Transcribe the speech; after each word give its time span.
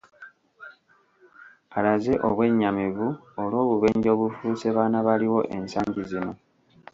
Alaze 1.77 2.13
obwennyamivu 2.27 3.07
olw’obubenje 3.41 4.09
obufuuse 4.15 4.67
baana 4.75 4.97
baliwo 5.07 5.41
ensangi 5.55 6.01
zino 6.09 6.31